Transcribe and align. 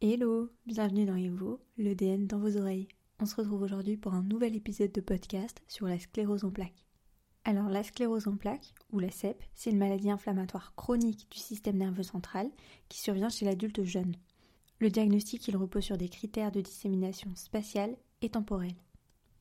Hello, 0.00 0.48
bienvenue 0.64 1.06
dans 1.06 1.16
Evo, 1.16 1.58
l'EDN 1.76 2.28
dans 2.28 2.38
vos 2.38 2.56
oreilles. 2.56 2.86
On 3.18 3.26
se 3.26 3.34
retrouve 3.34 3.62
aujourd'hui 3.62 3.96
pour 3.96 4.14
un 4.14 4.22
nouvel 4.22 4.54
épisode 4.54 4.92
de 4.92 5.00
podcast 5.00 5.60
sur 5.66 5.88
la 5.88 5.98
sclérose 5.98 6.44
en 6.44 6.52
plaques. 6.52 6.86
Alors 7.44 7.68
la 7.68 7.82
sclérose 7.82 8.28
en 8.28 8.36
plaques, 8.36 8.74
ou 8.92 9.00
la 9.00 9.10
CEP, 9.10 9.42
c'est 9.56 9.70
une 9.70 9.78
maladie 9.78 10.08
inflammatoire 10.08 10.72
chronique 10.76 11.26
du 11.32 11.38
système 11.38 11.78
nerveux 11.78 12.04
central 12.04 12.48
qui 12.88 13.00
survient 13.00 13.28
chez 13.28 13.44
l'adulte 13.44 13.82
jeune. 13.82 14.14
Le 14.78 14.88
diagnostic 14.88 15.48
il 15.48 15.56
repose 15.56 15.82
sur 15.82 15.98
des 15.98 16.08
critères 16.08 16.52
de 16.52 16.60
dissémination 16.60 17.34
spatiale 17.34 17.96
et 18.22 18.28
temporelle. 18.28 18.76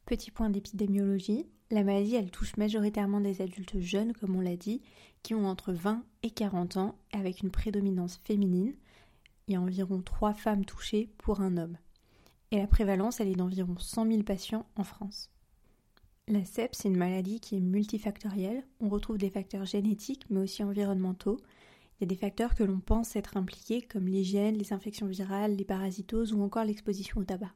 Petit 0.08 0.32
point 0.32 0.50
d'épidémiologie, 0.50 1.46
la 1.70 1.84
maladie 1.84 2.16
elle 2.16 2.32
touche 2.32 2.58
majoritairement 2.58 3.22
des 3.22 3.44
adultes 3.44 3.80
jeunes 3.80 4.14
comme 4.14 4.36
on 4.36 4.42
l'a 4.42 4.58
dit, 4.58 4.82
qui 5.22 5.36
ont 5.36 5.46
entre 5.46 5.72
20 5.72 6.04
et 6.24 6.32
40 6.32 6.78
ans 6.78 6.98
avec 7.12 7.44
une 7.44 7.52
prédominance 7.52 8.20
féminine, 8.24 8.74
il 9.48 9.54
y 9.54 9.56
a 9.56 9.62
environ 9.62 10.02
3 10.02 10.34
femmes 10.34 10.66
touchées 10.66 11.10
pour 11.18 11.42
un 11.42 11.58
homme. 11.58 11.78
Et 12.52 12.58
la 12.58 12.68
prévalence, 12.68 13.20
elle 13.20 13.30
est 13.30 13.36
d'environ 13.36 13.78
100 13.78 14.08
000 14.08 14.24
patients 14.24 14.66
en 14.76 14.84
France. 14.84 15.30
La 16.28 16.44
CEP, 16.44 16.76
c'est 16.76 16.90
une 16.90 16.98
maladie 16.98 17.40
qui 17.40 17.56
est 17.56 17.62
multifactorielle. 17.62 18.66
On 18.82 18.90
retrouve 18.90 19.18
des 19.18 19.30
facteurs 19.30 19.66
génétiques, 19.66 20.26
mais 20.30 20.42
aussi 20.42 20.64
environnementaux. 20.64 21.38
Il 22.00 22.04
y 22.04 22.04
a 22.04 22.08
des 22.08 22.16
facteurs 22.16 22.54
que 22.54 22.64
l'on 22.64 22.80
pense 22.80 23.16
être 23.16 23.38
impliqués, 23.38 23.82
comme 23.82 24.08
l'hygiène, 24.08 24.58
les 24.58 24.74
infections 24.74 25.08
virales, 25.08 25.56
les 25.56 25.66
parasitoses 25.66 26.34
ou 26.34 26.42
encore 26.42 26.66
l'exposition 26.66 27.22
au 27.22 27.24
tabac. 27.24 27.54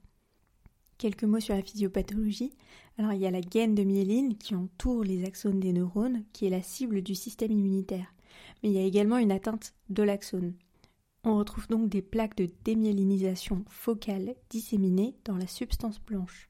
Quelques 0.97 1.25
mots 1.25 1.39
sur 1.39 1.55
la 1.55 1.63
physiopathologie. 1.63 2.53
Alors, 2.97 3.11
il 3.11 3.19
y 3.19 3.25
a 3.25 3.31
la 3.31 3.41
gaine 3.41 3.75
de 3.75 3.83
myéline 3.83 4.37
qui 4.37 4.55
entoure 4.55 5.03
les 5.03 5.25
axones 5.25 5.59
des 5.59 5.73
neurones, 5.73 6.23
qui 6.31 6.45
est 6.45 6.49
la 6.49 6.61
cible 6.61 7.01
du 7.01 7.15
système 7.15 7.51
immunitaire. 7.51 8.13
Mais 8.63 8.69
il 8.69 8.75
y 8.75 8.79
a 8.79 8.85
également 8.85 9.17
une 9.17 9.31
atteinte 9.31 9.73
de 9.89 10.03
l'axone. 10.03 10.53
On 11.23 11.37
retrouve 11.37 11.67
donc 11.67 11.87
des 11.87 12.01
plaques 12.01 12.35
de 12.37 12.49
démyélinisation 12.63 13.63
focale 13.69 14.33
disséminées 14.49 15.15
dans 15.23 15.37
la 15.37 15.45
substance 15.45 15.99
blanche. 15.99 16.49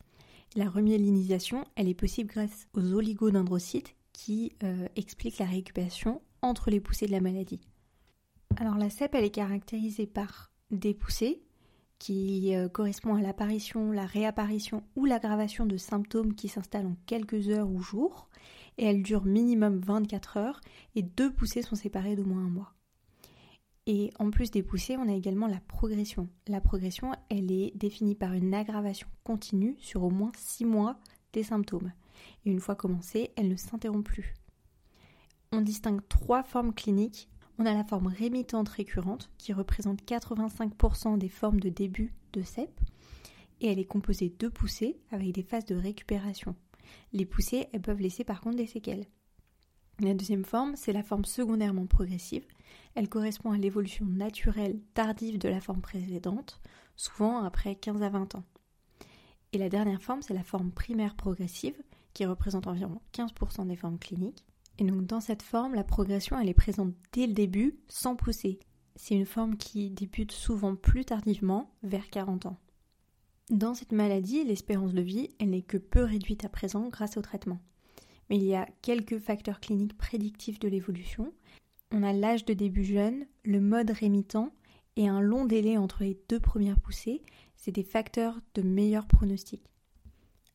La 0.55 0.69
remyélinisation, 0.69 1.65
elle 1.75 1.89
est 1.89 1.93
possible 1.93 2.29
grâce 2.29 2.67
aux 2.73 2.93
oligodendrocytes 2.93 3.95
qui 4.13 4.53
euh, 4.63 4.87
expliquent 4.95 5.39
la 5.39 5.45
récupération 5.45 6.21
entre 6.41 6.69
les 6.69 6.79
poussées 6.79 7.05
de 7.05 7.11
la 7.11 7.19
maladie. 7.19 7.59
Alors 8.57 8.77
la 8.77 8.89
CEP, 8.89 9.15
est 9.15 9.29
caractérisée 9.29 10.07
par 10.07 10.51
des 10.71 10.93
poussées 10.93 11.41
qui 11.99 12.55
euh, 12.55 12.69
correspondent 12.69 13.19
à 13.19 13.21
l'apparition, 13.21 13.91
la 13.91 14.05
réapparition 14.05 14.83
ou 14.95 15.05
l'aggravation 15.05 15.65
de 15.65 15.77
symptômes 15.77 16.33
qui 16.33 16.47
s'installent 16.47 16.87
en 16.87 16.95
quelques 17.05 17.49
heures 17.49 17.69
ou 17.69 17.81
jours, 17.81 18.29
et 18.77 18.85
elle 18.85 19.03
dure 19.03 19.25
minimum 19.25 19.79
24 19.79 20.37
heures, 20.37 20.61
et 20.95 21.01
deux 21.01 21.31
poussées 21.31 21.61
sont 21.61 21.75
séparées 21.75 22.15
d'au 22.15 22.25
moins 22.25 22.45
un 22.45 22.49
mois. 22.49 22.73
Et 23.87 24.11
en 24.19 24.29
plus 24.29 24.51
des 24.51 24.61
poussées, 24.61 24.97
on 24.97 25.09
a 25.09 25.13
également 25.13 25.47
la 25.47 25.59
progression. 25.59 26.29
La 26.47 26.61
progression, 26.61 27.11
elle 27.29 27.51
est 27.51 27.75
définie 27.75 28.15
par 28.15 28.33
une 28.33 28.53
aggravation 28.53 29.07
continue 29.23 29.75
sur 29.79 30.03
au 30.03 30.11
moins 30.11 30.31
6 30.37 30.65
mois 30.65 30.99
des 31.33 31.43
symptômes. 31.43 31.91
Et 32.45 32.51
une 32.51 32.59
fois 32.59 32.75
commencée, 32.75 33.31
elle 33.35 33.47
ne 33.47 33.55
s'interrompt 33.55 34.05
plus. 34.05 34.35
On 35.51 35.61
distingue 35.61 36.07
trois 36.07 36.43
formes 36.43 36.73
cliniques. 36.73 37.27
On 37.57 37.65
a 37.65 37.73
la 37.73 37.83
forme 37.83 38.07
rémitante 38.07 38.69
récurrente, 38.69 39.29
qui 39.37 39.51
représente 39.51 40.03
85% 40.03 41.17
des 41.17 41.29
formes 41.29 41.59
de 41.59 41.69
début 41.69 42.13
de 42.33 42.41
CEP, 42.41 42.69
et 43.59 43.67
elle 43.67 43.79
est 43.79 43.85
composée 43.85 44.33
de 44.37 44.47
poussées 44.47 44.97
avec 45.11 45.31
des 45.31 45.43
phases 45.43 45.65
de 45.65 45.75
récupération. 45.75 46.55
Les 47.13 47.25
poussées, 47.25 47.67
elles 47.73 47.81
peuvent 47.81 47.99
laisser 47.99 48.23
par 48.23 48.41
contre 48.41 48.57
des 48.57 48.65
séquelles. 48.65 49.05
La 50.01 50.15
deuxième 50.15 50.45
forme, 50.45 50.75
c'est 50.75 50.93
la 50.93 51.03
forme 51.03 51.25
secondairement 51.25 51.85
progressive. 51.85 52.43
Elle 52.95 53.07
correspond 53.07 53.51
à 53.51 53.57
l'évolution 53.59 54.03
naturelle 54.03 54.79
tardive 54.95 55.37
de 55.37 55.47
la 55.47 55.61
forme 55.61 55.81
précédente, 55.81 56.59
souvent 56.95 57.43
après 57.43 57.75
15 57.75 58.01
à 58.01 58.09
20 58.09 58.33
ans. 58.33 58.43
Et 59.53 59.59
la 59.59 59.69
dernière 59.69 60.01
forme, 60.01 60.23
c'est 60.23 60.33
la 60.33 60.43
forme 60.43 60.71
primaire 60.71 61.15
progressive, 61.15 61.75
qui 62.15 62.25
représente 62.25 62.65
environ 62.65 62.99
15% 63.13 63.67
des 63.67 63.75
formes 63.75 63.99
cliniques. 63.99 64.43
Et 64.79 64.85
donc 64.85 65.05
dans 65.05 65.21
cette 65.21 65.43
forme, 65.43 65.75
la 65.75 65.83
progression, 65.83 66.39
elle 66.39 66.49
est 66.49 66.55
présente 66.55 66.95
dès 67.11 67.27
le 67.27 67.33
début, 67.33 67.77
sans 67.87 68.15
pousser. 68.15 68.59
C'est 68.95 69.13
une 69.13 69.27
forme 69.27 69.55
qui 69.55 69.91
débute 69.91 70.31
souvent 70.31 70.75
plus 70.75 71.05
tardivement, 71.05 71.75
vers 71.83 72.09
40 72.09 72.47
ans. 72.47 72.57
Dans 73.51 73.75
cette 73.75 73.91
maladie, 73.91 74.43
l'espérance 74.45 74.93
de 74.95 75.01
vie, 75.01 75.29
elle 75.39 75.51
n'est 75.51 75.61
que 75.61 75.77
peu 75.77 76.03
réduite 76.03 76.43
à 76.43 76.49
présent 76.49 76.89
grâce 76.89 77.17
au 77.17 77.21
traitement 77.21 77.59
il 78.31 78.43
y 78.43 78.55
a 78.55 78.67
quelques 78.81 79.19
facteurs 79.19 79.59
cliniques 79.59 79.97
prédictifs 79.97 80.59
de 80.59 80.67
l'évolution. 80.67 81.33
On 81.91 82.03
a 82.03 82.13
l'âge 82.13 82.45
de 82.45 82.53
début 82.53 82.85
jeune, 82.85 83.25
le 83.43 83.59
mode 83.59 83.91
rémittant 83.91 84.53
et 84.95 85.07
un 85.07 85.21
long 85.21 85.45
délai 85.45 85.77
entre 85.77 86.03
les 86.03 86.17
deux 86.29 86.39
premières 86.39 86.79
poussées. 86.79 87.21
C'est 87.57 87.71
des 87.71 87.83
facteurs 87.83 88.39
de 88.53 88.61
meilleur 88.61 89.05
pronostic. 89.05 89.61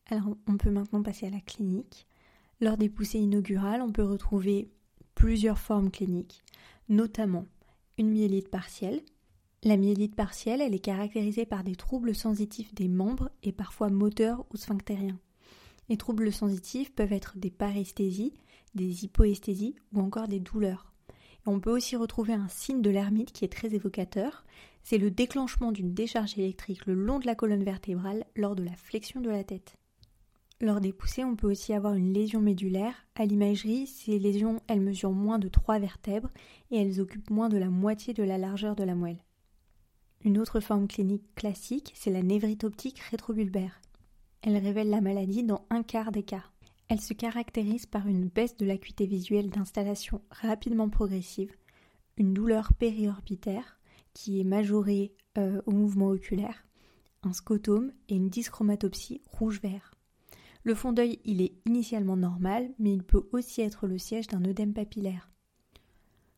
Alors 0.07 0.35
on 0.47 0.57
peut 0.57 0.71
maintenant 0.71 1.03
passer 1.03 1.27
à 1.27 1.29
la 1.29 1.39
clinique. 1.39 2.07
Lors 2.59 2.77
des 2.77 2.89
poussées 2.89 3.19
inaugurales, 3.19 3.81
on 3.81 3.91
peut 3.91 4.03
retrouver 4.03 4.71
plusieurs 5.13 5.59
formes 5.59 5.91
cliniques, 5.91 6.43
notamment 6.89 7.45
une 7.97 8.09
myélite 8.09 8.49
partielle. 8.49 9.01
La 9.63 9.77
myélite 9.77 10.15
partielle, 10.15 10.61
elle 10.61 10.73
est 10.73 10.79
caractérisée 10.79 11.45
par 11.45 11.63
des 11.63 11.75
troubles 11.75 12.15
sensitifs 12.15 12.73
des 12.73 12.87
membres 12.87 13.29
et 13.43 13.51
parfois 13.51 13.89
moteurs 13.89 14.45
ou 14.51 14.57
sphinctériens. 14.57 15.19
Les 15.89 15.97
troubles 15.97 16.33
sensitifs 16.33 16.93
peuvent 16.93 17.13
être 17.13 17.37
des 17.37 17.51
paresthésies, 17.51 18.33
des 18.75 19.05
hypoesthésies 19.05 19.75
ou 19.93 20.01
encore 20.01 20.27
des 20.27 20.39
douleurs. 20.39 20.91
on 21.45 21.61
peut 21.61 21.71
aussi 21.71 21.95
retrouver 21.95 22.33
un 22.33 22.49
signe 22.49 22.81
de 22.81 22.89
l'hermite 22.89 23.31
qui 23.31 23.45
est 23.45 23.51
très 23.51 23.73
évocateur, 23.73 24.45
c'est 24.83 24.97
le 24.97 25.11
déclenchement 25.11 25.71
d'une 25.71 25.93
décharge 25.93 26.37
électrique 26.37 26.85
le 26.85 26.93
long 26.93 27.19
de 27.19 27.25
la 27.25 27.35
colonne 27.35 27.63
vertébrale 27.63 28.25
lors 28.35 28.55
de 28.55 28.63
la 28.63 28.75
flexion 28.75 29.21
de 29.21 29.29
la 29.29 29.43
tête. 29.43 29.77
Lors 30.59 30.81
des 30.81 30.91
poussées, 30.91 31.23
on 31.23 31.35
peut 31.35 31.51
aussi 31.51 31.73
avoir 31.73 31.93
une 31.93 32.13
lésion 32.13 32.41
médulaire. 32.41 32.95
À 33.15 33.25
l'imagerie, 33.25 33.85
ces 33.85 34.17
lésions, 34.17 34.59
elles 34.67 34.81
mesurent 34.81 35.11
moins 35.11 35.37
de 35.37 35.49
3 35.49 35.77
vertèbres 35.77 36.31
et 36.71 36.77
elles 36.81 36.99
occupent 36.99 37.29
moins 37.29 37.47
de 37.47 37.57
la 37.57 37.69
moitié 37.69 38.13
de 38.13 38.23
la 38.23 38.39
largeur 38.39 38.75
de 38.75 38.83
la 38.83 38.95
moelle. 38.95 39.23
Une 40.23 40.39
autre 40.39 40.59
forme 40.59 40.87
clinique 40.87 41.35
classique, 41.35 41.93
c'est 41.95 42.11
la 42.11 42.23
névrite 42.23 42.63
optique 42.63 42.99
rétrobulbaire. 42.99 43.79
Elle 44.41 44.57
révèle 44.57 44.89
la 44.89 45.01
maladie 45.01 45.43
dans 45.43 45.65
un 45.69 45.83
quart 45.83 46.11
des 46.11 46.23
cas. 46.23 46.43
Elle 46.89 47.01
se 47.01 47.13
caractérise 47.13 47.85
par 47.85 48.07
une 48.07 48.27
baisse 48.27 48.55
de 48.57 48.65
l'acuité 48.65 49.05
visuelle 49.05 49.49
d'installation 49.49 50.21
rapidement 50.31 50.89
progressive, 50.89 51.55
une 52.17 52.33
douleur 52.33 52.73
périorbitaire 52.73 53.79
qui 54.13 54.39
est 54.39 54.45
majorée 54.45 55.13
euh, 55.37 55.61
au 55.65 55.71
mouvement 55.71 56.07
oculaire, 56.07 56.65
un 57.23 57.33
scotome 57.33 57.91
et 58.09 58.15
une 58.15 58.29
dyschromatopsie 58.29 59.21
rouge-vert. 59.31 59.93
Le 60.63 60.75
fond 60.75 60.91
d'œil, 60.91 61.19
il 61.23 61.41
est 61.41 61.53
initialement 61.65 62.17
normal, 62.17 62.69
mais 62.79 62.93
il 62.93 63.03
peut 63.03 63.29
aussi 63.31 63.61
être 63.61 63.87
le 63.87 63.97
siège 63.97 64.27
d'un 64.27 64.43
œdème 64.45 64.73
papillaire. 64.73 65.29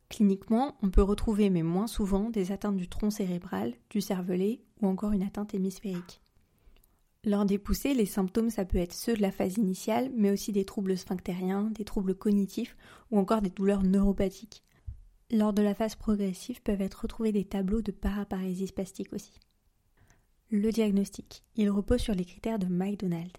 Cliniquement, 0.10 0.76
on 0.82 0.90
peut 0.90 1.04
retrouver, 1.04 1.50
mais 1.50 1.64
moins 1.64 1.88
souvent, 1.88 2.30
des 2.30 2.52
atteintes 2.52 2.78
du 2.78 2.88
tronc 2.88 3.12
cérébral, 3.12 3.74
du 3.90 4.02
cervelet 4.02 4.62
ou 4.82 4.88
encore 4.88 5.12
une 5.12 5.24
atteinte 5.24 5.54
hémisphérique. 5.54 6.22
Lors 7.26 7.46
des 7.46 7.58
poussées, 7.58 7.94
les 7.94 8.06
symptômes, 8.06 8.50
ça 8.50 8.64
peut 8.64 8.78
être 8.78 8.94
ceux 8.94 9.14
de 9.14 9.22
la 9.22 9.32
phase 9.32 9.58
initiale, 9.58 10.10
mais 10.16 10.32
aussi 10.32 10.54
des 10.54 10.64
troubles 10.64 10.98
sphinctériens, 10.98 11.70
des 11.72 11.84
troubles 11.84 12.16
cognitifs 12.16 12.78
ou 13.12 13.20
encore 13.20 13.42
des 13.42 13.50
douleurs 13.50 13.84
neuropathiques. 13.84 14.64
Lors 15.30 15.52
de 15.52 15.62
la 15.62 15.76
phase 15.76 15.96
progressive 15.96 16.62
peuvent 16.62 16.82
être 16.82 17.02
retrouvés 17.02 17.34
des 17.34 17.44
tableaux 17.44 17.82
de 17.82 17.92
paraparésie 17.92 18.68
spastique 18.68 19.14
aussi. 19.14 19.34
Le 20.50 20.72
diagnostic, 20.72 21.44
il 21.56 21.70
repose 21.70 22.00
sur 22.00 22.16
les 22.16 22.26
critères 22.26 22.58
de 22.58 22.68
McDonald. 22.68 23.32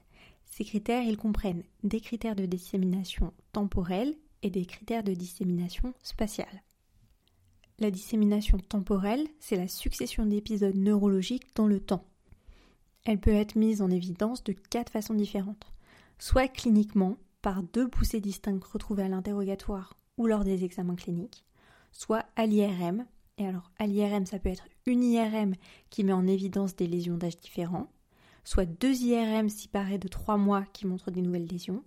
Ces 0.45 0.65
critères, 0.65 1.03
ils 1.03 1.17
comprennent 1.17 1.65
des 1.83 2.01
critères 2.01 2.37
de 2.37 2.45
dissémination 2.45 3.33
temporelle 3.53 4.15
et 4.43 4.51
des 4.51 4.67
critères 4.67 5.03
de 5.03 5.15
dissémination 5.15 5.95
spatiale. 6.03 6.63
La 7.79 7.91
dissémination 7.91 8.59
temporelle, 8.59 9.27
c'est 9.39 9.57
la 9.57 9.69
succession 9.69 10.27
d'épisodes 10.27 10.77
neurologiques 10.77 11.57
dans 11.57 11.67
le 11.67 11.81
temps. 11.81 12.05
Elle 13.05 13.21
peut 13.21 13.31
être 13.31 13.57
mise 13.57 13.83
en 13.83 13.91
évidence 13.91 14.45
de 14.45 14.53
quatre 14.53 14.93
façons 14.93 15.15
différentes. 15.15 15.73
Soit 16.19 16.49
cliniquement, 16.49 17.17
par 17.41 17.63
deux 17.63 17.89
poussées 17.89 18.21
distinctes 18.21 18.65
retrouvées 18.65 19.05
à 19.05 19.09
l'interrogatoire 19.09 19.95
ou 20.19 20.27
lors 20.27 20.45
des 20.45 20.65
examens 20.65 20.97
cliniques, 20.97 21.45
soit 21.93 22.27
à 22.37 22.47
l'IRM, 22.47 23.07
et 23.39 23.47
alors 23.47 23.71
à 23.79 23.87
l'IRM 23.87 24.27
ça 24.27 24.39
peut 24.39 24.51
être 24.51 24.69
une 24.85 25.03
IRM 25.03 25.55
qui 25.89 26.05
met 26.05 26.13
en 26.13 26.27
évidence 26.27 26.77
des 26.77 26.87
lésions 26.87 27.17
d'âge 27.17 27.39
différents, 27.39 27.91
soit 28.45 28.67
deux 28.67 29.03
IRM 29.03 29.49
séparées 29.49 29.99
de 29.99 30.09
trois 30.09 30.37
mois 30.37 30.65
qui 30.73 30.87
montrent 30.87 31.11
des 31.11 31.23
nouvelles 31.23 31.47
lésions, 31.47 31.83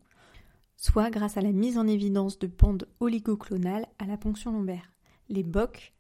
soit 0.78 1.12
grâce 1.12 1.38
à 1.38 1.42
la 1.42 1.52
mise 1.52 1.78
en 1.78 1.88
évidence 1.88 2.40
de 2.40 2.48
bandes 2.48 2.88
oligoclonales 3.00 3.88
à 4.00 4.06
la 4.06 4.18
ponction 4.18 4.52
lombaire. 4.52 4.92
Les 5.30 5.44
BOC, 5.44 5.94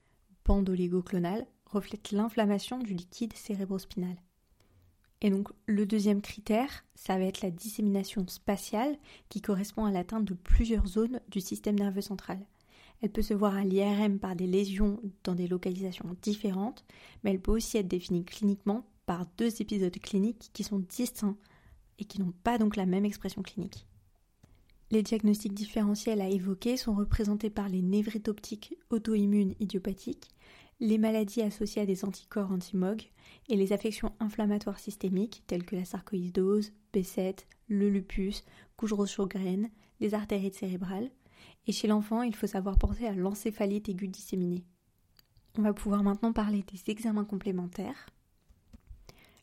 bandes 0.46 0.70
oligoclonales, 0.70 1.46
reflètent 1.66 2.12
l'inflammation 2.12 2.80
du 2.80 2.94
liquide 2.94 3.34
cérébrospinal. 3.34 4.16
Et 5.24 5.30
donc 5.30 5.48
le 5.66 5.86
deuxième 5.86 6.22
critère, 6.22 6.86
ça 6.96 7.18
va 7.18 7.24
être 7.24 7.42
la 7.42 7.50
dissémination 7.50 8.28
spatiale 8.28 8.98
qui 9.30 9.42
correspond 9.42 9.86
à 9.86 9.92
l'atteinte 9.92 10.26
de 10.26 10.34
plusieurs 10.34 10.86
zones 10.86 11.22
du 11.30 11.40
système 11.40 11.80
nerveux 11.80 12.02
central. 12.02 12.46
Elle 13.02 13.12
peut 13.12 13.22
se 13.22 13.34
voir 13.34 13.56
à 13.56 13.64
l'IRM 13.64 14.20
par 14.20 14.36
des 14.36 14.48
lésions 14.48 15.00
dans 15.24 15.34
des 15.34 15.48
localisations 15.48 16.16
différentes, 16.22 16.86
mais 17.24 17.32
elle 17.32 17.42
peut 17.42 17.52
aussi 17.52 17.78
être 17.78 17.88
définie 17.88 18.26
cliniquement 18.26 18.86
par 19.06 19.26
deux 19.38 19.62
épisodes 19.62 19.98
cliniques 20.00 20.52
qui 20.54 20.64
sont 20.64 20.80
distincts 20.80 21.38
et 22.00 22.06
qui 22.06 22.20
n'ont 22.20 22.34
pas 22.44 22.58
donc 22.58 22.76
la 22.76 22.86
même 22.86 23.06
expression 23.06 23.42
clinique. 23.42 23.88
Les 24.92 25.04
diagnostics 25.04 25.54
différentiels 25.54 26.22
à 26.22 26.30
évoquer 26.30 26.78
sont 26.78 26.94
représentés 26.94 27.50
par 27.50 27.70
les 27.70 27.82
névrites 27.82 28.28
optiques 28.28 28.78
auto-immunes 28.90 29.56
idiopathiques, 29.60 30.30
les 30.80 30.98
maladies 30.98 31.42
associées 31.42 31.82
à 31.82 31.86
des 31.86 32.04
anticorps 32.06 32.52
anti-MOG 32.52 33.10
et 33.50 33.56
les 33.56 33.74
affections 33.74 34.14
inflammatoires 34.20 34.80
systémiques 34.80 35.44
telles 35.48 35.66
que 35.66 35.76
la 35.76 35.86
sarcoïdose, 35.86 36.72
B7, 36.94 37.46
le 37.68 37.90
lupus, 37.90 38.44
couche 38.78 38.94
rose 38.94 39.16
graine, 39.28 39.70
les 40.00 40.14
artérites 40.14 40.56
cérébrales. 40.56 41.10
Et 41.68 41.72
chez 41.72 41.88
l'enfant, 41.88 42.22
il 42.22 42.36
faut 42.36 42.48
savoir 42.48 42.78
penser 42.78 43.06
à 43.08 43.14
l'encéphalite 43.14 43.90
aiguë 43.90 44.08
disséminée. 44.08 44.66
On 45.58 45.62
va 45.62 45.74
pouvoir 45.74 46.04
maintenant 46.04 46.34
parler 46.34 46.64
des 46.72 46.92
examens 46.92 47.26
complémentaires. 47.26 48.10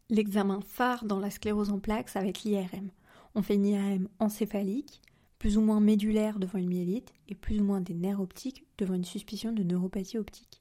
L'examen 0.09 0.61
phare 0.61 1.05
dans 1.05 1.21
la 1.21 1.31
sclérose 1.31 1.71
en 1.71 1.79
plaques, 1.79 2.09
ça 2.09 2.21
va 2.21 2.27
être 2.27 2.43
l'IRM. 2.43 2.91
On 3.35 3.43
fait 3.43 3.55
une 3.55 3.67
IRM 3.67 4.09
encéphalique, 4.19 5.01
plus 5.39 5.57
ou 5.57 5.61
moins 5.61 5.81
médulaire 5.81 6.39
devant 6.41 6.59
une 6.59 6.69
myélite 6.69 7.15
et 7.29 7.35
plus 7.35 7.61
ou 7.61 7.65
moins 7.65 7.81
des 7.81 7.95
nerfs 7.95 8.21
optiques 8.21 8.67
devant 8.77 8.95
une 8.95 9.05
suspicion 9.05 9.53
de 9.53 9.63
neuropathie 9.63 10.19
optique. 10.19 10.60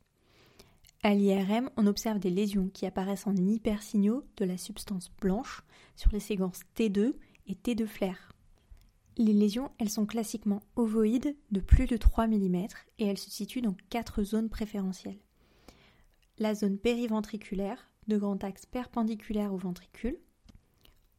À 1.01 1.13
l'IRM, 1.13 1.69
on 1.77 1.87
observe 1.87 2.19
des 2.19 2.29
lésions 2.29 2.69
qui 2.73 2.85
apparaissent 2.85 3.25
en 3.25 3.35
hypersignaux 3.35 4.25
de 4.35 4.43
la 4.43 4.57
substance 4.57 5.09
blanche 5.21 5.63
sur 5.95 6.11
les 6.11 6.19
séquences 6.19 6.59
T2 6.75 7.13
et 7.47 7.53
T2 7.53 7.85
flair. 7.85 8.33
Les 9.15 9.31
lésions, 9.31 9.71
elles 9.79 9.89
sont 9.89 10.05
classiquement 10.05 10.61
ovoïdes 10.75 11.37
de 11.51 11.61
plus 11.61 11.85
de 11.85 11.95
3 11.95 12.27
mm 12.27 12.67
et 12.99 13.05
elles 13.05 13.17
se 13.17 13.31
situent 13.31 13.61
dans 13.61 13.77
quatre 13.89 14.23
zones 14.23 14.49
préférentielles. 14.49 15.19
La 16.37 16.53
zone 16.53 16.77
périventriculaire, 16.77 17.89
de 18.07 18.17
grand 18.17 18.43
axe 18.43 18.65
perpendiculaire 18.65 19.53
au 19.53 19.57
ventricule, 19.57 20.19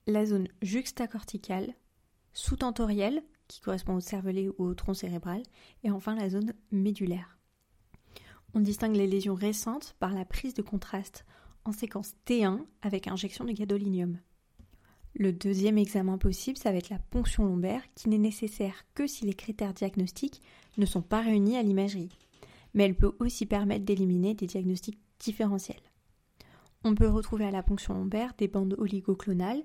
la 0.06 0.27
zone 0.27 0.49
juxtacorticale, 0.61 1.75
sous-tentorielle, 2.35 3.23
qui 3.49 3.61
correspond 3.61 3.94
au 3.94 4.00
cervelet 4.00 4.49
ou 4.49 4.65
au 4.65 4.75
tronc 4.75 4.94
cérébral, 4.94 5.43
et 5.85 5.91
enfin 5.91 6.15
la 6.15 6.29
zone 6.29 6.53
médulaire. 6.71 7.40
On 8.52 8.61
distingue 8.61 8.97
les 8.97 9.06
lésions 9.06 9.35
récentes 9.35 9.94
par 10.00 10.12
la 10.12 10.25
prise 10.25 10.55
de 10.55 10.62
contraste 10.62 11.25
en 11.64 11.73
séquence 11.73 12.14
T1 12.26 12.61
avec 12.82 13.06
injection 13.06 13.44
de 13.44 13.52
gadolinium. 13.52 14.19
Le 15.14 15.32
deuxième 15.32 15.79
examen 15.79 16.19
possible, 16.19 16.56
ça 16.58 16.73
va 16.73 16.79
être 16.79 16.88
la 16.88 16.99
ponction 16.99 17.44
lombaire, 17.44 17.82
qui 17.94 18.08
n'est 18.08 18.19
nécessaire 18.19 18.85
que 18.94 19.06
si 19.06 19.25
les 19.25 19.35
critères 19.35 19.75
diagnostiques 19.75 20.41
ne 20.79 20.87
sont 20.87 21.02
pas 21.02 21.20
réunis 21.20 21.56
à 21.56 21.62
l'imagerie. 21.62 22.11
Mais 22.75 22.85
elle 22.85 22.97
peut 22.97 23.14
aussi 23.19 23.47
permettre 23.47 23.85
d'éliminer 23.85 24.35
des 24.35 24.47
diagnostics 24.47 24.99
différentiels. 25.19 25.82
On 26.85 26.94
peut 26.94 27.08
retrouver 27.08 27.44
à 27.44 27.50
la 27.50 27.62
ponction 27.62 27.94
lombaire 27.94 28.32
des 28.38 28.49
bandes 28.49 28.75
oligoclonales 28.79 29.62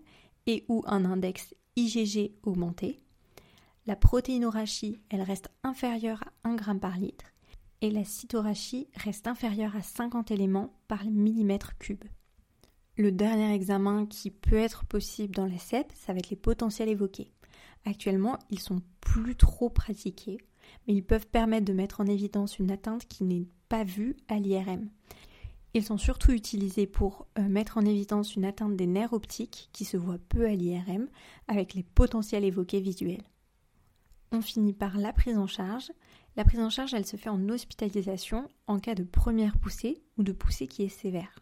et 0.47 0.65
ou 0.67 0.83
un 0.85 1.05
index 1.05 1.55
IgG 1.75 2.33
augmenté. 2.43 2.99
La 3.87 3.95
protéinorachie, 3.95 4.99
elle 5.09 5.21
reste 5.21 5.49
inférieure 5.63 6.23
à 6.43 6.49
1 6.49 6.57
g 6.57 6.79
par 6.79 6.97
litre 6.97 7.25
et 7.85 7.91
la 7.91 8.03
cytorachie 8.03 8.87
reste 8.95 9.27
inférieure 9.27 9.75
à 9.75 9.83
50 9.83 10.31
éléments 10.31 10.73
par 10.87 11.05
millimètre 11.05 11.77
cube. 11.77 12.03
Le 12.97 13.11
dernier 13.11 13.53
examen 13.53 14.07
qui 14.07 14.31
peut 14.31 14.55
être 14.55 14.85
possible 14.85 15.35
dans 15.35 15.45
la 15.45 15.59
CEP, 15.59 15.91
ça 15.93 16.11
va 16.11 16.17
être 16.17 16.31
les 16.31 16.35
potentiels 16.35 16.89
évoqués. 16.89 17.31
Actuellement, 17.85 18.39
ils 18.49 18.59
sont 18.59 18.81
plus 19.01 19.35
trop 19.35 19.69
pratiqués, 19.69 20.39
mais 20.87 20.95
ils 20.95 21.03
peuvent 21.03 21.27
permettre 21.27 21.65
de 21.65 21.73
mettre 21.73 22.01
en 22.01 22.07
évidence 22.07 22.57
une 22.57 22.71
atteinte 22.71 23.05
qui 23.07 23.23
n'est 23.23 23.45
pas 23.69 23.83
vue 23.83 24.17
à 24.29 24.39
l'IRM. 24.39 24.89
Ils 25.75 25.83
sont 25.83 25.99
surtout 25.99 26.31
utilisés 26.31 26.87
pour 26.87 27.27
euh, 27.37 27.47
mettre 27.47 27.77
en 27.77 27.85
évidence 27.85 28.35
une 28.35 28.45
atteinte 28.45 28.75
des 28.75 28.87
nerfs 28.87 29.13
optiques 29.13 29.69
qui 29.73 29.85
se 29.85 29.97
voit 29.97 30.17
peu 30.29 30.47
à 30.47 30.55
l'IRM 30.55 31.07
avec 31.47 31.75
les 31.75 31.83
potentiels 31.83 32.45
évoqués 32.45 32.79
visuels. 32.79 33.23
On 34.31 34.41
finit 34.41 34.73
par 34.73 34.97
la 34.97 35.13
prise 35.13 35.37
en 35.37 35.47
charge. 35.47 35.91
La 36.35 36.43
prise 36.43 36.59
en 36.59 36.69
charge, 36.69 36.93
elle 36.93 37.05
se 37.05 37.17
fait 37.17 37.29
en 37.29 37.49
hospitalisation 37.49 38.49
en 38.67 38.79
cas 38.79 38.95
de 38.95 39.03
première 39.03 39.57
poussée 39.57 40.03
ou 40.17 40.23
de 40.23 40.31
poussée 40.31 40.67
qui 40.67 40.83
est 40.83 40.89
sévère. 40.89 41.39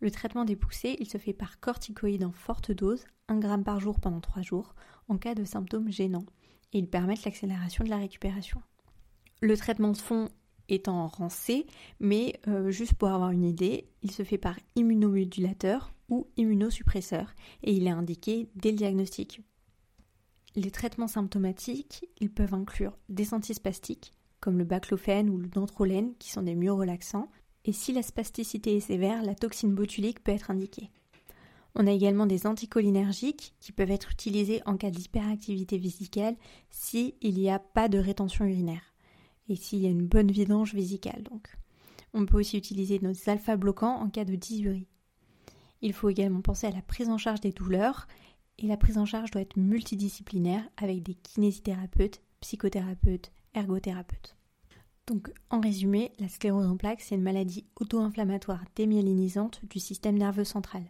Le 0.00 0.10
traitement 0.10 0.46
des 0.46 0.56
poussées, 0.56 0.96
il 0.98 1.08
se 1.08 1.18
fait 1.18 1.34
par 1.34 1.60
corticoïdes 1.60 2.24
en 2.24 2.32
forte 2.32 2.72
dose, 2.72 3.04
1 3.28 3.40
g 3.40 3.48
par 3.62 3.80
jour 3.80 4.00
pendant 4.00 4.20
3 4.20 4.42
jours, 4.42 4.74
en 5.08 5.18
cas 5.18 5.34
de 5.34 5.44
symptômes 5.44 5.90
gênants, 5.90 6.24
et 6.72 6.78
ils 6.78 6.88
permettent 6.88 7.24
l'accélération 7.24 7.84
de 7.84 7.90
la 7.90 7.98
récupération. 7.98 8.62
Le 9.42 9.56
traitement 9.56 9.92
de 9.92 9.98
fond 9.98 10.30
est 10.70 10.88
en 10.88 11.06
rang 11.06 11.28
C, 11.28 11.66
mais 11.98 12.40
euh, 12.48 12.70
juste 12.70 12.94
pour 12.94 13.08
avoir 13.08 13.30
une 13.30 13.44
idée, 13.44 13.88
il 14.02 14.10
se 14.10 14.22
fait 14.22 14.38
par 14.38 14.58
immunomodulateur 14.74 15.92
ou 16.08 16.26
immunosuppresseur, 16.38 17.34
et 17.62 17.72
il 17.72 17.86
est 17.86 17.90
indiqué 17.90 18.48
dès 18.54 18.70
le 18.70 18.76
diagnostic. 18.76 19.42
Les 20.56 20.70
traitements 20.70 21.06
symptomatiques, 21.06 22.04
ils 22.18 22.30
peuvent 22.30 22.54
inclure 22.54 22.96
des 23.08 23.34
antispastiques, 23.34 24.14
comme 24.40 24.58
le 24.58 24.64
baclofène 24.64 25.30
ou 25.30 25.36
le 25.36 25.48
dantrolène, 25.48 26.14
qui 26.18 26.30
sont 26.30 26.42
des 26.42 26.54
myorelaxants, 26.54 27.30
et 27.64 27.72
si 27.72 27.92
la 27.92 28.02
spasticité 28.02 28.76
est 28.76 28.80
sévère, 28.80 29.22
la 29.22 29.34
toxine 29.34 29.74
botulique 29.74 30.24
peut 30.24 30.32
être 30.32 30.50
indiquée. 30.50 30.90
On 31.74 31.86
a 31.86 31.92
également 31.92 32.26
des 32.26 32.46
anticholinergiques 32.46 33.54
qui 33.60 33.70
peuvent 33.70 33.92
être 33.92 34.10
utilisés 34.10 34.60
en 34.66 34.76
cas 34.76 34.90
d'hyperactivité 34.90 35.78
vésicale 35.78 36.36
s'il 36.70 37.14
n'y 37.22 37.50
a 37.50 37.60
pas 37.60 37.88
de 37.88 37.98
rétention 37.98 38.44
urinaire 38.44 38.94
et 39.48 39.56
s'il 39.56 39.80
y 39.80 39.86
a 39.86 39.90
une 39.90 40.06
bonne 40.06 40.30
vidange 40.30 40.74
vésicale. 40.74 41.22
Donc. 41.30 41.56
On 42.12 42.26
peut 42.26 42.38
aussi 42.38 42.56
utiliser 42.56 42.98
nos 43.00 43.12
alpha-bloquants 43.26 44.00
en 44.00 44.10
cas 44.10 44.24
de 44.24 44.34
dysurie. 44.34 44.88
Il 45.80 45.92
faut 45.92 46.08
également 46.08 46.40
penser 46.40 46.66
à 46.66 46.72
la 46.72 46.82
prise 46.82 47.08
en 47.08 47.18
charge 47.18 47.40
des 47.40 47.52
douleurs 47.52 48.06
et 48.60 48.66
la 48.66 48.76
prise 48.76 48.98
en 48.98 49.06
charge 49.06 49.30
doit 49.30 49.40
être 49.40 49.56
multidisciplinaire 49.56 50.62
avec 50.76 51.02
des 51.02 51.14
kinésithérapeutes, 51.14 52.20
psychothérapeutes, 52.40 53.32
ergothérapeutes. 53.54 54.36
Donc, 55.06 55.32
en 55.48 55.60
résumé, 55.60 56.12
la 56.20 56.28
sclérose 56.28 56.66
en 56.66 56.76
plaques, 56.76 57.00
c'est 57.00 57.16
une 57.16 57.22
maladie 57.22 57.64
auto-inflammatoire 57.80 58.62
démyélinisante 58.76 59.60
du 59.68 59.80
système 59.80 60.16
nerveux 60.16 60.44
central. 60.44 60.84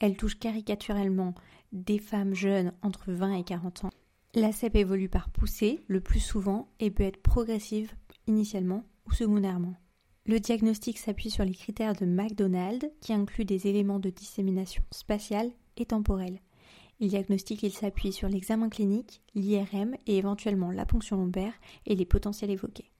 Elle 0.00 0.16
touche 0.16 0.38
caricaturellement 0.38 1.34
des 1.70 1.98
femmes 1.98 2.34
jeunes 2.34 2.72
entre 2.82 3.12
20 3.12 3.34
et 3.34 3.44
40 3.44 3.84
ans. 3.84 3.90
La 4.34 4.50
CEP 4.50 4.76
évolue 4.76 5.08
par 5.08 5.30
poussée, 5.30 5.84
le 5.86 6.00
plus 6.00 6.18
souvent, 6.18 6.68
et 6.80 6.90
peut 6.90 7.04
être 7.04 7.22
progressive 7.22 7.92
initialement 8.26 8.84
ou 9.06 9.12
secondairement. 9.12 9.74
Le 10.24 10.40
diagnostic 10.40 10.98
s'appuie 10.98 11.30
sur 11.30 11.44
les 11.44 11.54
critères 11.54 11.94
de 11.94 12.06
McDonald, 12.06 12.90
qui 13.00 13.12
incluent 13.12 13.44
des 13.44 13.66
éléments 13.66 13.98
de 13.98 14.10
dissémination 14.10 14.82
spatiale 14.90 15.50
et 15.76 15.86
temporelle. 15.86 16.40
Le 17.02 17.08
diagnostic 17.08 17.62
il 17.64 17.72
s'appuie 17.72 18.12
sur 18.12 18.28
l'examen 18.28 18.68
clinique, 18.68 19.22
l'IRM 19.34 19.96
et 20.06 20.18
éventuellement 20.18 20.70
la 20.70 20.86
ponction 20.86 21.16
lombaire 21.16 21.52
et 21.84 21.96
les 21.96 22.06
potentiels 22.06 22.52
évoqués. 22.52 22.92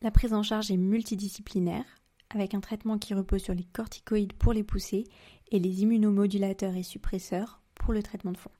La 0.00 0.12
prise 0.12 0.32
en 0.32 0.44
charge 0.44 0.70
est 0.70 0.76
multidisciplinaire, 0.76 1.84
avec 2.30 2.54
un 2.54 2.60
traitement 2.60 2.96
qui 2.96 3.12
repose 3.12 3.42
sur 3.42 3.52
les 3.52 3.64
corticoïdes 3.64 4.34
pour 4.34 4.52
les 4.52 4.62
pousser 4.62 5.08
et 5.50 5.58
les 5.58 5.82
immunomodulateurs 5.82 6.76
et 6.76 6.84
suppresseurs 6.84 7.60
pour 7.74 7.92
le 7.92 8.02
traitement 8.02 8.30
de 8.30 8.36
fond. 8.36 8.52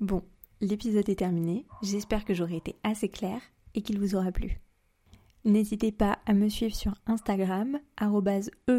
Bon, 0.00 0.22
l'épisode 0.60 1.08
est 1.08 1.20
terminé, 1.20 1.64
j'espère 1.80 2.26
que 2.26 2.34
j'aurai 2.34 2.56
été 2.56 2.76
assez 2.82 3.08
claire 3.08 3.40
et 3.74 3.80
qu'il 3.80 3.98
vous 3.98 4.16
aura 4.16 4.32
plu. 4.32 4.60
N'hésitez 5.46 5.92
pas 5.92 6.18
à 6.26 6.34
me 6.34 6.50
suivre 6.50 6.74
sur 6.74 6.94
Instagram, 7.06 7.78
e.v.o.podcast, 8.02 8.76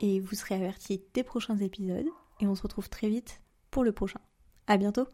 et 0.00 0.20
vous 0.20 0.34
serez 0.34 0.54
averti 0.54 1.02
des 1.14 1.22
prochains 1.22 1.58
épisodes, 1.58 2.08
et 2.40 2.46
on 2.46 2.54
se 2.54 2.62
retrouve 2.62 2.88
très 2.88 3.08
vite 3.08 3.40
pour 3.70 3.84
le 3.84 3.92
prochain. 3.92 4.20
À 4.66 4.76
bientôt! 4.76 5.06